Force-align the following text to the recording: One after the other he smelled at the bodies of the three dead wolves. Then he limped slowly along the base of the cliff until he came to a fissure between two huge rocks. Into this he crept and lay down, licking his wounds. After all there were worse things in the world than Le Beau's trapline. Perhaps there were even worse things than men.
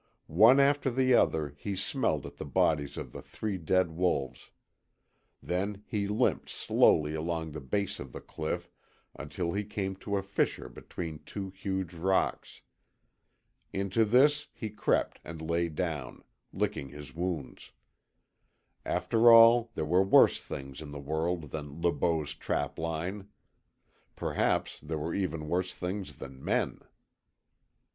One 0.25 0.59
after 0.59 0.89
the 0.89 1.13
other 1.13 1.49
he 1.59 1.75
smelled 1.75 2.25
at 2.25 2.37
the 2.37 2.43
bodies 2.45 2.97
of 2.97 3.11
the 3.11 3.21
three 3.21 3.59
dead 3.59 3.91
wolves. 3.91 4.49
Then 5.43 5.83
he 5.85 6.07
limped 6.07 6.49
slowly 6.49 7.13
along 7.13 7.51
the 7.51 7.61
base 7.61 7.99
of 7.99 8.11
the 8.11 8.19
cliff 8.19 8.71
until 9.15 9.53
he 9.53 9.63
came 9.63 9.95
to 9.97 10.17
a 10.17 10.23
fissure 10.23 10.69
between 10.69 11.19
two 11.19 11.51
huge 11.51 11.93
rocks. 11.93 12.61
Into 13.71 14.03
this 14.03 14.47
he 14.53 14.71
crept 14.71 15.19
and 15.23 15.39
lay 15.39 15.69
down, 15.69 16.23
licking 16.51 16.89
his 16.89 17.13
wounds. 17.13 17.71
After 18.83 19.31
all 19.31 19.69
there 19.75 19.85
were 19.85 20.01
worse 20.01 20.41
things 20.41 20.81
in 20.81 20.89
the 20.89 20.99
world 20.99 21.51
than 21.51 21.79
Le 21.79 21.91
Beau's 21.91 22.33
trapline. 22.33 23.27
Perhaps 24.15 24.79
there 24.79 24.97
were 24.97 25.13
even 25.13 25.47
worse 25.47 25.71
things 25.71 26.17
than 26.17 26.43
men. 26.43 26.79